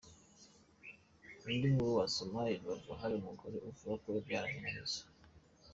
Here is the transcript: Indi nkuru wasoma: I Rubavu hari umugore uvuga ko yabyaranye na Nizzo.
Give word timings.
Indi 1.51 1.67
nkuru 1.73 1.91
wasoma: 1.99 2.39
I 2.55 2.57
Rubavu 2.59 2.91
hari 3.01 3.13
umugore 3.15 3.55
uvuga 3.67 3.93
ko 4.01 4.07
yabyaranye 4.15 4.59
na 4.63 4.71
Nizzo. 4.75 5.03